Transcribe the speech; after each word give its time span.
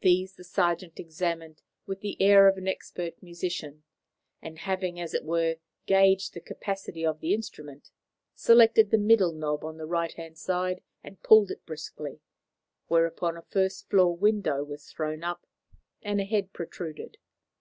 These 0.00 0.34
the 0.34 0.42
sergeant 0.42 0.98
examined 0.98 1.62
with 1.86 2.00
the 2.00 2.20
air 2.20 2.48
of 2.48 2.56
an 2.56 2.66
expert 2.66 3.22
musician, 3.22 3.84
and 4.42 4.58
having, 4.58 4.98
as 4.98 5.14
it 5.14 5.24
were, 5.24 5.58
gauged 5.86 6.34
the 6.34 6.40
capacity 6.40 7.06
of 7.06 7.20
the 7.20 7.32
instrument, 7.32 7.92
selected 8.34 8.90
the 8.90 8.98
middle 8.98 9.30
knob 9.30 9.62
on 9.64 9.76
the 9.76 9.86
right 9.86 10.12
hand 10.14 10.36
side 10.36 10.82
and 11.04 11.22
pulled 11.22 11.52
it 11.52 11.64
briskly; 11.66 12.20
whereupon 12.88 13.36
a 13.36 13.42
first 13.42 13.88
floor 13.88 14.16
window 14.16 14.64
was 14.64 14.90
thrown 14.90 15.22
up 15.22 15.46
and 16.02 16.20
a 16.20 16.24
head 16.24 16.52
protruded. 16.52 17.18